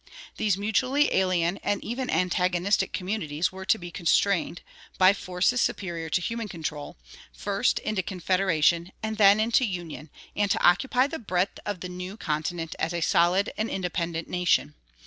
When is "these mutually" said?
0.37-1.13